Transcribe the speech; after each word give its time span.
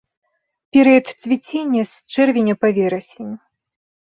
Перыяд 0.77 1.11
цвіцення 1.25 1.83
з 1.91 2.17
чэрвеня 2.17 2.55
па 2.61 2.67
верасень. 2.79 3.33